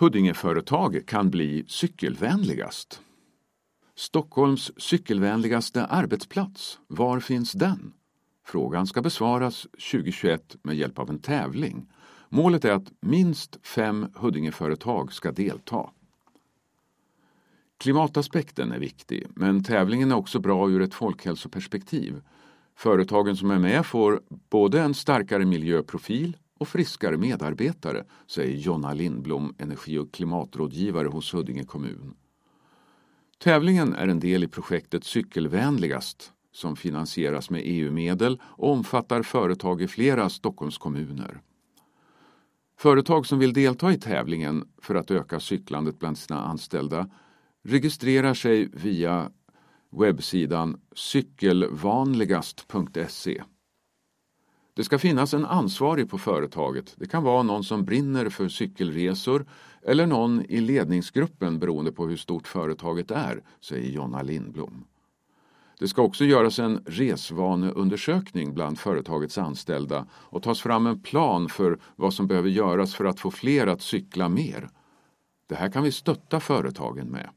[0.00, 3.00] Huddingeföretag kan bli cykelvänligast.
[3.96, 7.92] Stockholms cykelvänligaste arbetsplats, var finns den?
[8.46, 11.86] Frågan ska besvaras 2021 med hjälp av en tävling.
[12.28, 15.90] Målet är att minst fem Huddingeföretag ska delta.
[17.78, 22.20] Klimataspekten är viktig, men tävlingen är också bra ur ett folkhälsoperspektiv.
[22.76, 29.54] Företagen som är med får både en starkare miljöprofil och friskare medarbetare, säger Jonna Lindblom,
[29.58, 32.14] energi och klimatrådgivare hos Huddinge kommun.
[33.38, 39.88] Tävlingen är en del i projektet Cykelvänligast som finansieras med EU-medel och omfattar företag i
[39.88, 41.40] flera Stockholmskommuner.
[42.78, 47.10] Företag som vill delta i tävlingen för att öka cyklandet bland sina anställda
[47.64, 49.30] registrerar sig via
[49.90, 53.42] webbsidan cykelvanligast.se.
[54.78, 56.94] Det ska finnas en ansvarig på företaget.
[56.96, 59.46] Det kan vara någon som brinner för cykelresor
[59.82, 64.84] eller någon i ledningsgruppen beroende på hur stort företaget är, säger Jonna Lindblom.
[65.78, 71.78] Det ska också göras en resvaneundersökning bland företagets anställda och tas fram en plan för
[71.96, 74.70] vad som behöver göras för att få fler att cykla mer.
[75.46, 77.30] Det här kan vi stötta företagen med.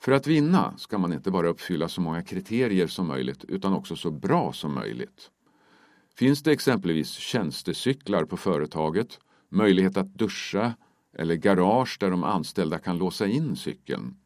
[0.00, 3.96] För att vinna ska man inte bara uppfylla så många kriterier som möjligt utan också
[3.96, 5.30] så bra som möjligt.
[6.14, 9.18] Finns det exempelvis tjänstecyklar på företaget,
[9.48, 10.74] möjlighet att duscha
[11.18, 14.16] eller garage där de anställda kan låsa in cykeln?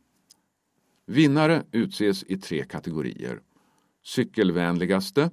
[1.07, 3.41] Vinnare utses i tre kategorier.
[4.05, 5.31] Cykelvänligaste,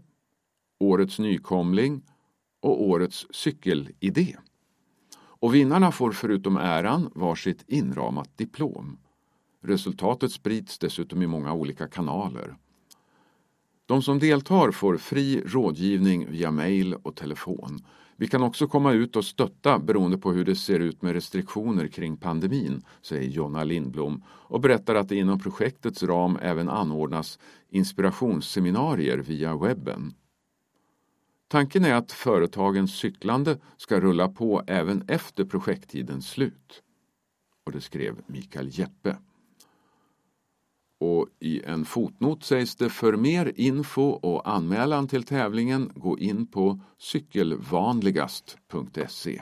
[0.80, 2.04] Årets nykomling
[2.62, 4.38] och Årets cykelidé.
[5.16, 8.98] Och vinnarna får förutom äran varsitt inramat diplom.
[9.64, 12.58] Resultatet sprids dessutom i många olika kanaler.
[13.94, 17.80] De som deltar får fri rådgivning via mejl och telefon.
[18.16, 21.88] Vi kan också komma ut och stötta beroende på hur det ser ut med restriktioner
[21.88, 29.18] kring pandemin, säger Jonna Lindblom och berättar att det inom projektets ram även anordnas inspirationsseminarier
[29.18, 30.14] via webben.
[31.48, 36.84] Tanken är att företagens cyklande ska rulla på även efter projekttidens slut.
[37.66, 39.18] Och det skrev Mikael Jeppe.
[41.04, 46.48] Och i en fotnot sägs det för mer info och anmälan till tävlingen gå in
[46.48, 49.42] på cykelvanligast.se.